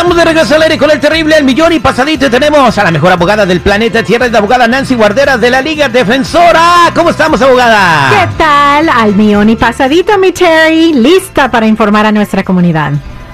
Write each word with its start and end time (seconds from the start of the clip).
Estamos 0.00 0.16
de 0.16 0.24
regreso 0.24 0.54
al 0.54 0.62
aire 0.62 0.78
con 0.78 0.90
el 0.90 0.98
terrible 0.98 1.36
El 1.36 1.44
Millón 1.44 1.74
y 1.74 1.78
pasadito 1.78 2.30
tenemos 2.30 2.78
a 2.78 2.84
la 2.84 2.90
mejor 2.90 3.12
abogada 3.12 3.44
del 3.44 3.60
planeta 3.60 4.02
Tierra, 4.02 4.28
la 4.28 4.38
abogada 4.38 4.66
Nancy 4.66 4.94
Guarderas 4.94 5.38
de 5.38 5.50
la 5.50 5.60
Liga 5.60 5.90
Defensora. 5.90 6.90
¿Cómo 6.94 7.10
estamos, 7.10 7.42
abogada? 7.42 8.08
¿Qué 8.08 8.38
tal? 8.38 8.88
Al 8.88 9.14
millón 9.14 9.50
y 9.50 9.56
pasadito, 9.56 10.16
mi 10.16 10.32
Terry, 10.32 10.94
lista 10.94 11.50
para 11.50 11.66
informar 11.66 12.06
a 12.06 12.12
nuestra 12.12 12.42
comunidad. 12.42 12.92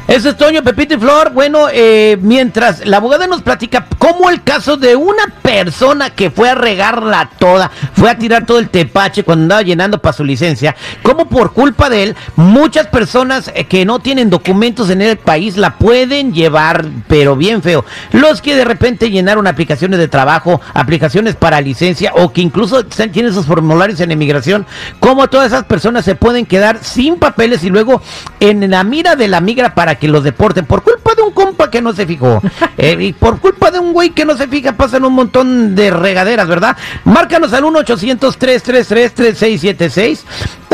Eso 0.09 0.29
es 0.29 0.37
Toño, 0.37 0.63
Pepito 0.63 0.95
y 0.95 0.99
Flor. 0.99 1.33
Bueno, 1.33 1.67
eh, 1.73 2.17
mientras 2.21 2.87
la 2.87 2.99
abogada 2.99 3.27
nos 3.27 3.43
platica 3.43 3.87
cómo 3.99 4.31
el 4.31 4.45
caso 4.45 4.77
de 4.77 4.95
una 4.95 5.27
persona 5.43 6.11
que 6.11 6.31
fue 6.31 6.49
a 6.49 6.55
regarla 6.55 7.29
toda, 7.41 7.73
fue 7.93 8.09
a 8.09 8.17
tirar 8.17 8.47
todo 8.47 8.61
el 8.61 8.69
tepache 8.69 9.25
cuando 9.25 9.43
andaba 9.43 9.63
llenando 9.63 9.99
para 10.01 10.13
su 10.13 10.23
licencia, 10.23 10.77
cómo 11.03 11.29
por 11.29 11.53
culpa 11.53 11.91
de 11.91 12.05
él, 12.05 12.17
muchas 12.37 12.87
personas 12.87 13.51
eh, 13.53 13.65
que 13.65 13.85
no 13.85 13.99
tienen 13.99 14.31
documentos 14.31 14.91
en 14.91 15.03
el 15.03 15.17
país 15.17 15.57
la 15.57 15.77
pueden 15.77 16.33
llevar, 16.33 16.87
pero 17.09 17.35
bien 17.35 17.61
feo. 17.61 17.85
Los 18.13 18.41
que 18.41 18.55
de 18.55 18.65
repente 18.65 19.11
llenaron 19.11 19.49
aplicaciones 19.49 19.99
de 19.99 20.07
trabajo, 20.07 20.61
aplicaciones 20.73 21.35
para 21.35 21.61
licencia 21.61 22.13
o 22.15 22.33
que 22.33 22.43
incluso 22.43 22.85
tienen 22.87 23.35
sus 23.35 23.47
formularios 23.47 23.99
en 23.99 24.13
emigración, 24.13 24.67
cómo 25.01 25.27
todas 25.27 25.49
esas 25.49 25.65
personas 25.65 26.05
se 26.05 26.15
pueden 26.15 26.47
quedar 26.47 26.79
sin 26.81 27.17
papeles 27.17 27.65
y 27.65 27.71
luego 27.71 28.01
en 28.39 28.71
la 28.71 28.85
mira 28.85 29.17
de 29.17 29.27
la 29.27 29.41
migra 29.41 29.75
para 29.75 29.96
que 29.99 30.09
los 30.09 30.25
deporten 30.25 30.67
por 30.67 30.83
culpa 30.83 31.15
de 31.15 31.23
un 31.23 31.33
compa 31.33 31.71
que 31.71 31.81
no 31.81 31.93
se 31.93 32.07
fijó. 32.07 32.43
Eh, 32.79 32.95
y 33.01 33.15
por 33.15 33.41
culpa 33.41 33.71
de 33.71 33.79
un 33.79 33.95
güey 33.95 34.11
que 34.11 34.27
no 34.27 34.37
se 34.37 34.49
fija, 34.49 34.77
pasan 34.77 35.07
un 35.07 35.15
montón 35.15 35.75
de 35.75 35.91
regaderas, 35.91 36.47
¿verdad? 36.47 36.77
Márcanos 37.05 37.55
al 37.55 37.65
1-800-333-3676. 37.65 40.21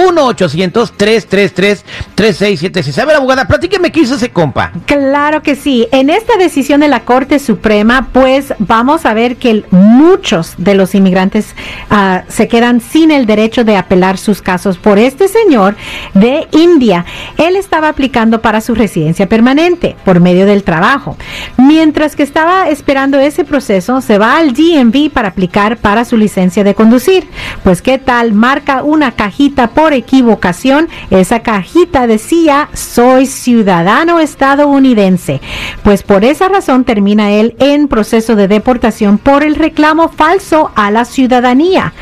1-800-333-3676. 0.06 2.98
A 2.98 3.05
ver, 3.05 3.17
abogada, 3.17 3.47
platíqueme 3.47 3.92
qué 3.92 4.00
hizo 4.00 4.14
ese 4.17 4.31
compa. 4.31 4.72
Claro 4.86 5.42
que 5.42 5.56
sí. 5.56 5.89
En 5.92 6.11
esta 6.11 6.36
decisión 6.36 6.81
de 6.81 6.89
la 6.89 7.00
Corte 7.00 7.39
Suprema, 7.39 8.09
pues 8.12 8.53
vamos 8.59 9.06
a 9.06 9.14
ver 9.14 9.36
que 9.36 9.64
muchos 9.70 10.55
de 10.59 10.75
los 10.75 10.94
inmigrantes 10.94 11.55
uh, 11.91 12.19
se 12.28 12.48
quedan 12.48 12.81
sin 12.81 13.11
el 13.11 13.27
derecho 13.27 13.64
de 13.64 13.77
apelar 13.77 14.19
sus 14.19 14.42
casos 14.42 14.78
por 14.78 14.98
este 14.98 15.28
señor 15.28 15.77
de 16.14 16.48
India. 16.53 17.05
Él 17.37 17.56
estaba 17.56 17.89
aplicando 17.89 18.41
para 18.41 18.61
su 18.61 18.75
residencia 18.75 19.28
permanente 19.28 19.97
por 20.05 20.20
medio 20.20 20.47
del 20.47 20.62
trabajo. 20.62 21.16
Mientras 21.56 22.16
que 22.16 22.22
estaba 22.22 22.69
esperando 22.69 23.19
ese 23.19 23.44
proceso, 23.44 24.00
se 24.00 24.19
va 24.19 24.37
al 24.37 24.53
DMV 24.53 25.11
para 25.11 25.28
aplicar 25.28 25.77
para 25.77 26.05
su 26.05 26.16
licencia 26.16 26.64
de 26.64 26.75
conducir. 26.75 27.27
Pues 27.62 27.83
qué 27.83 27.98
tal, 27.98 28.33
marca 28.33 28.83
una 28.83 29.12
cajita 29.12 29.69
por 29.69 29.91
equivocación. 29.96 30.88
Esa 31.10 31.40
cajita 31.40 32.06
decía, 32.06 32.68
soy 32.72 33.26
ciudadano 33.26 34.20
estadounidense. 34.20 35.40
Pues 35.82 36.02
por 36.02 36.24
esa 36.24 36.48
razón 36.48 36.84
termina 36.84 37.30
él 37.30 37.56
en 37.58 37.88
proceso 37.88 38.36
de 38.36 38.48
deportación 38.48 39.18
por 39.18 39.42
el 39.42 39.54
reclamo 39.54 40.08
falso 40.08 40.70
a 40.74 40.90
la 40.90 41.04
ciudadanía. 41.04 41.92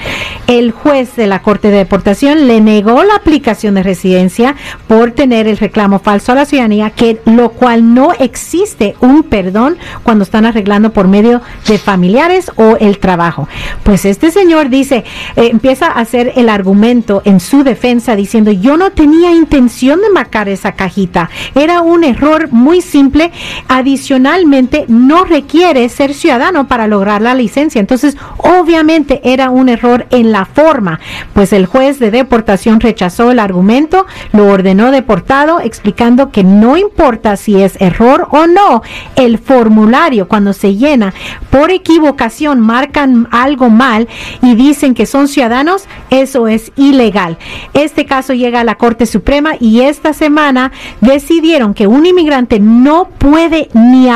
El 0.46 0.72
juez 0.72 1.16
de 1.16 1.26
la 1.26 1.42
Corte 1.42 1.70
de 1.70 1.78
Deportación 1.78 2.48
le 2.48 2.60
negó 2.60 3.04
la 3.04 3.14
aplicación 3.14 3.74
de 3.74 3.82
residencia 3.82 4.56
por 4.88 5.12
tener 5.12 5.46
el 5.46 5.58
reclamo 5.58 5.98
falso 5.98 6.32
a 6.32 6.34
la 6.34 6.44
ciudadanía 6.44 6.90
que 6.90 7.20
lo 7.24 7.50
cual 7.50 7.94
no 7.94 8.12
existe 8.18 8.96
un 9.00 9.22
perdón 9.22 9.78
cuando 10.02 10.24
están 10.24 10.46
arreglando 10.46 10.92
por 10.92 11.08
medio 11.08 11.40
de 11.68 11.78
familiares 11.78 12.50
o 12.56 12.76
el 12.80 12.98
trabajo. 12.98 13.48
Pues 13.82 14.04
este 14.04 14.30
señor 14.30 14.68
dice, 14.68 15.04
eh, 15.36 15.48
empieza 15.50 15.86
a 15.86 16.00
hacer 16.00 16.32
el 16.36 16.48
argumento 16.48 17.22
en 17.24 17.40
su 17.40 17.62
defensa 17.62 17.79
diciendo, 18.16 18.50
yo 18.52 18.76
no 18.76 18.90
tenía 18.90 19.32
intención 19.32 20.00
de 20.00 20.10
marcar 20.10 20.48
esa 20.48 20.72
cajita, 20.72 21.30
era 21.54 21.80
un 21.80 22.04
error 22.04 22.48
muy 22.50 22.82
simple, 22.82 23.32
adicionalmente 23.68 24.84
no 24.88 25.24
requiere 25.24 25.88
ser 25.88 26.14
ciudadano 26.14 26.68
para 26.68 26.86
lograr 26.86 27.22
la 27.22 27.34
licencia, 27.34 27.80
entonces 27.80 28.16
obviamente 28.36 29.20
era 29.24 29.50
un 29.50 29.68
error 29.68 30.06
en 30.10 30.30
la 30.30 30.44
forma, 30.44 31.00
pues 31.32 31.52
el 31.52 31.66
juez 31.66 31.98
de 31.98 32.10
deportación 32.10 32.80
rechazó 32.80 33.30
el 33.30 33.38
argumento, 33.38 34.06
lo 34.32 34.46
ordenó 34.46 34.90
deportado 34.90 35.60
explicando 35.60 36.30
que 36.30 36.44
no 36.44 36.76
importa 36.76 37.36
si 37.36 37.62
es 37.62 37.80
error 37.80 38.28
o 38.30 38.46
no, 38.46 38.82
el 39.16 39.38
formulario 39.38 40.28
cuando 40.28 40.52
se 40.52 40.76
llena 40.76 41.14
por 41.50 41.70
equivocación 41.70 42.60
marcan 42.60 43.26
algo 43.30 43.70
mal 43.70 44.06
y 44.42 44.54
dicen 44.54 44.94
que 44.94 45.06
son 45.06 45.28
ciudadanos, 45.28 45.86
eso 46.10 46.46
es 46.46 46.72
ilegal. 46.76 47.38
Este 47.74 48.04
caso 48.06 48.34
llega 48.34 48.60
a 48.60 48.64
la 48.64 48.76
Corte 48.76 49.06
Suprema 49.06 49.52
y 49.60 49.82
esta 49.82 50.12
semana 50.12 50.72
decidieron 51.00 51.74
que 51.74 51.86
un 51.86 52.06
inmigrante 52.06 52.60
no 52.60 53.08
puede 53.18 53.68
ni 53.74 54.08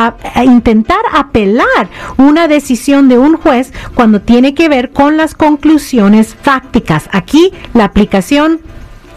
intentar 0.45 1.01
apelar 1.13 1.89
una 2.17 2.49
decisión 2.49 3.09
de 3.09 3.19
un 3.19 3.37
juez 3.37 3.73
cuando 3.95 4.21
tiene 4.21 4.55
que 4.55 4.69
ver 4.69 4.91
con 4.91 5.17
las 5.17 5.35
conclusiones 5.35 6.35
fácticas. 6.41 7.09
Aquí 7.13 7.53
la 7.75 7.85
aplicación 7.85 8.61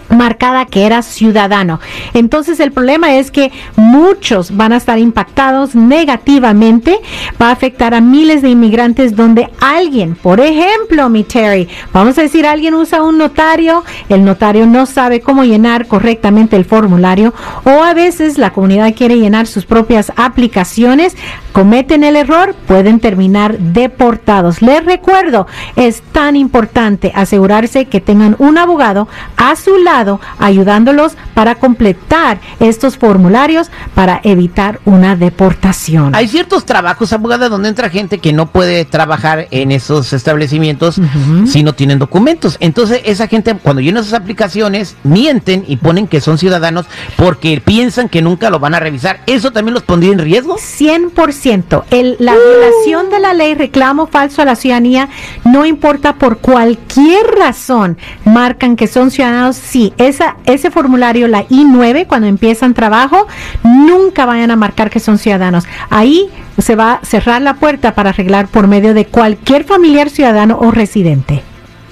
marcada 0.09 0.65
que 0.65 0.85
era 0.85 1.01
ciudadano. 1.01 1.79
Entonces 2.13 2.59
el 2.59 2.71
problema 2.71 3.15
es 3.15 3.31
que 3.31 3.51
muchos 3.75 4.55
van 4.55 4.73
a 4.73 4.77
estar 4.77 4.97
impactados 4.99 5.75
negativamente, 5.75 6.99
va 7.41 7.49
a 7.49 7.51
afectar 7.51 7.93
a 7.93 8.01
miles 8.01 8.41
de 8.41 8.49
inmigrantes 8.49 9.15
donde 9.15 9.49
alguien, 9.59 10.15
por 10.15 10.39
ejemplo, 10.39 11.09
mi 11.09 11.23
Terry, 11.23 11.67
vamos 11.93 12.17
a 12.17 12.21
decir, 12.21 12.45
alguien 12.45 12.73
usa 12.73 13.03
un 13.03 13.17
notario, 13.17 13.83
el 14.09 14.23
notario 14.23 14.65
no 14.65 14.85
sabe 14.85 15.21
cómo 15.21 15.43
llenar 15.43 15.87
correctamente 15.87 16.55
el 16.55 16.65
formulario 16.65 17.33
o 17.63 17.83
a 17.83 17.93
veces 17.93 18.37
la 18.37 18.51
comunidad 18.51 18.93
quiere 18.95 19.17
llenar 19.17 19.47
sus 19.47 19.65
propias 19.65 20.11
aplicaciones, 20.15 21.15
cometen 21.51 22.03
el 22.03 22.15
error, 22.15 22.55
pueden 22.67 22.99
terminar 22.99 23.57
deportados. 23.57 24.61
Les 24.61 24.83
recuerdo, 24.85 25.47
es 25.75 26.01
tan 26.11 26.35
importante 26.35 27.11
asegurarse 27.15 27.85
que 27.85 28.01
tengan 28.01 28.35
un 28.39 28.57
abogado 28.57 29.07
a 29.35 29.55
su 29.55 29.77
lado 29.77 29.96
ayudándolos 30.39 31.17
para 31.37 31.53
completar 31.53 32.39
estos 32.59 32.97
formularios 32.97 33.69
para 33.93 34.19
evitar 34.23 34.79
una 34.85 35.15
deportación. 35.15 36.15
Hay 36.15 36.27
ciertos 36.27 36.65
trabajos, 36.65 37.13
abogada, 37.13 37.47
donde 37.47 37.69
entra 37.69 37.91
gente 37.91 38.17
que 38.17 38.33
no 38.33 38.47
puede 38.47 38.85
trabajar 38.85 39.47
en 39.51 39.71
esos 39.71 40.13
establecimientos 40.13 40.99
si 41.45 41.61
no 41.61 41.75
tienen 41.75 41.99
documentos. 41.99 42.57
Entonces, 42.59 43.01
esa 43.05 43.27
gente, 43.27 43.53
cuando 43.53 43.83
llena 43.83 44.01
sus 44.01 44.13
aplicaciones, 44.13 44.95
mienten 45.03 45.63
y 45.67 45.77
ponen 45.77 46.07
que 46.07 46.21
son 46.21 46.39
ciudadanos 46.39 46.87
porque 47.17 47.61
piensan 47.63 48.09
que 48.09 48.23
nunca 48.23 48.49
lo 48.49 48.59
van 48.59 48.73
a 48.73 48.79
revisar. 48.79 49.21
¿Eso 49.27 49.51
también 49.51 49.75
los 49.75 49.83
pondría 49.83 50.13
en 50.13 50.17
riesgo? 50.17 50.55
100%. 50.55 51.83
El, 51.91 52.15
la 52.17 52.33
violación 52.33 53.11
de 53.11 53.19
la 53.19 53.35
ley 53.35 53.53
reclamo 53.53 54.07
falso 54.07 54.41
a 54.41 54.45
la 54.45 54.55
ciudadanía, 54.55 55.09
no 55.43 55.67
importa 55.67 56.15
por 56.15 56.39
cualquier 56.39 57.27
razón, 57.37 57.95
marcan 58.25 58.75
que 58.75 58.87
son 58.87 59.11
ciudadanos, 59.11 59.55
sí, 59.55 59.93
esa, 59.99 60.37
ese 60.45 60.71
formulario, 60.71 61.26
la 61.27 61.47
I9, 61.47 62.07
cuando 62.07 62.27
empiezan 62.27 62.73
trabajo, 62.73 63.27
nunca 63.63 64.25
vayan 64.25 64.51
a 64.51 64.55
marcar 64.55 64.89
que 64.89 64.99
son 64.99 65.17
ciudadanos. 65.17 65.65
Ahí 65.89 66.29
se 66.57 66.75
va 66.75 66.93
a 66.93 67.05
cerrar 67.05 67.41
la 67.41 67.55
puerta 67.55 67.93
para 67.95 68.09
arreglar 68.09 68.47
por 68.47 68.67
medio 68.67 68.93
de 68.93 69.05
cualquier 69.05 69.63
familiar 69.63 70.09
ciudadano 70.09 70.57
o 70.59 70.71
residente. 70.71 71.43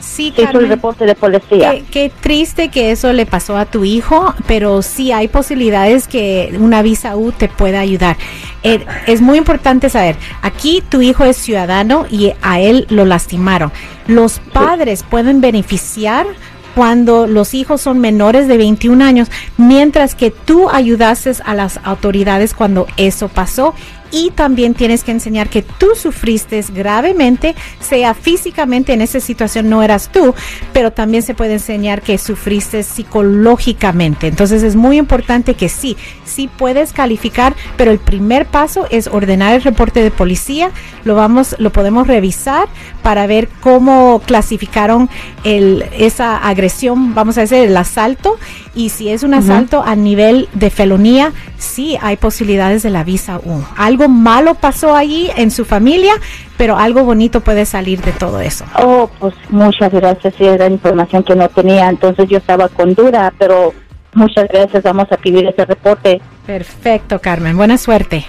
Sí, 0.00 0.32
Se 0.34 0.42
hizo 0.42 0.50
el 0.50 0.52
Carmen. 0.54 0.70
reporte 0.70 1.06
de 1.06 1.14
policía. 1.14 1.70
Qué, 1.70 1.84
qué 1.88 2.12
triste 2.20 2.70
que 2.70 2.90
eso 2.90 3.12
le 3.12 3.24
pasó 3.24 3.56
a 3.56 3.66
tu 3.66 3.84
hijo, 3.84 4.34
pero 4.48 4.82
sí 4.82 5.12
hay 5.12 5.28
posibilidades 5.28 6.08
que 6.08 6.56
una 6.58 6.82
visa 6.82 7.16
U 7.16 7.30
te 7.30 7.48
pueda 7.48 7.78
ayudar. 7.78 8.16
Eh, 8.64 8.84
es 9.06 9.20
muy 9.20 9.38
importante 9.38 9.88
saber, 9.90 10.16
aquí 10.42 10.82
tu 10.88 11.02
hijo 11.02 11.24
es 11.24 11.36
ciudadano 11.36 12.06
y 12.10 12.32
a 12.42 12.58
él 12.58 12.86
lo 12.90 13.04
lastimaron. 13.04 13.70
Los 14.08 14.40
padres 14.40 15.04
pueden 15.08 15.40
beneficiar 15.40 16.26
cuando 16.74 17.26
los 17.26 17.54
hijos 17.54 17.80
son 17.80 17.98
menores 17.98 18.48
de 18.48 18.56
21 18.56 19.04
años, 19.04 19.28
mientras 19.56 20.14
que 20.14 20.30
tú 20.30 20.70
ayudases 20.70 21.42
a 21.44 21.54
las 21.54 21.80
autoridades 21.84 22.54
cuando 22.54 22.86
eso 22.96 23.28
pasó. 23.28 23.74
Y 24.12 24.30
también 24.30 24.74
tienes 24.74 25.02
que 25.02 25.10
enseñar 25.10 25.48
que 25.48 25.62
tú 25.62 25.88
sufriste 25.96 26.62
gravemente, 26.72 27.56
sea 27.80 28.14
físicamente 28.14 28.92
en 28.92 29.00
esa 29.00 29.18
situación 29.18 29.70
no 29.70 29.82
eras 29.82 30.10
tú, 30.12 30.34
pero 30.72 30.92
también 30.92 31.22
se 31.22 31.34
puede 31.34 31.54
enseñar 31.54 32.02
que 32.02 32.18
sufriste 32.18 32.82
psicológicamente. 32.82 34.28
Entonces 34.28 34.62
es 34.62 34.76
muy 34.76 34.98
importante 34.98 35.54
que 35.54 35.68
sí, 35.68 35.96
sí 36.24 36.48
puedes 36.48 36.92
calificar, 36.92 37.54
pero 37.76 37.90
el 37.90 37.98
primer 37.98 38.46
paso 38.46 38.86
es 38.90 39.06
ordenar 39.06 39.54
el 39.54 39.62
reporte 39.62 40.02
de 40.02 40.10
policía. 40.10 40.70
Lo 41.04 41.14
vamos, 41.14 41.56
lo 41.58 41.70
podemos 41.72 42.06
revisar 42.06 42.68
para 43.02 43.26
ver 43.26 43.48
cómo 43.60 44.20
clasificaron 44.26 45.08
el, 45.44 45.84
esa 45.98 46.36
agresión, 46.36 47.14
vamos 47.14 47.38
a 47.38 47.42
decir, 47.42 47.58
el 47.58 47.76
asalto. 47.76 48.38
Y 48.74 48.90
si 48.90 49.08
es 49.08 49.22
un 49.22 49.34
asalto 49.34 49.82
a 49.82 49.96
nivel 49.96 50.48
de 50.54 50.70
felonía, 50.70 51.32
sí 51.62 51.96
hay 52.00 52.16
posibilidades 52.16 52.82
de 52.82 52.90
la 52.90 53.04
visa 53.04 53.38
U. 53.38 53.62
Algo 53.76 54.08
malo 54.08 54.54
pasó 54.54 54.94
allí 54.94 55.30
en 55.36 55.50
su 55.50 55.64
familia, 55.64 56.12
pero 56.56 56.76
algo 56.76 57.04
bonito 57.04 57.40
puede 57.40 57.64
salir 57.64 58.02
de 58.02 58.12
todo 58.12 58.40
eso. 58.40 58.64
Oh, 58.78 59.08
pues 59.18 59.34
muchas 59.48 59.92
gracias. 59.92 60.34
Sí, 60.36 60.44
era 60.44 60.66
información 60.66 61.22
que 61.22 61.34
no 61.34 61.48
tenía. 61.48 61.88
Entonces 61.88 62.28
yo 62.28 62.38
estaba 62.38 62.68
con 62.68 62.94
duda, 62.94 63.32
pero 63.38 63.72
muchas 64.14 64.48
gracias. 64.48 64.82
Vamos 64.82 65.10
a 65.10 65.16
pedir 65.16 65.46
ese 65.46 65.64
reporte. 65.64 66.20
Perfecto, 66.46 67.20
Carmen. 67.20 67.56
Buena 67.56 67.78
suerte. 67.78 68.26